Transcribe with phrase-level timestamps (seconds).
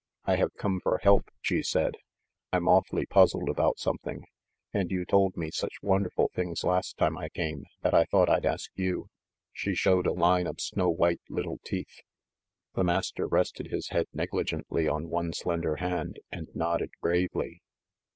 [0.25, 1.97] "I have come for help," she said.
[2.51, 4.25] "I'm awfully puz zled about something,
[4.73, 8.27] and you told me such wonder ful things last time I came, that I thought
[8.27, 9.09] I'd ask you."
[9.53, 12.01] She showed a line of snow white little teeth.
[12.73, 17.61] The Master rested his head negligently on one slender hand, and nodded gravely.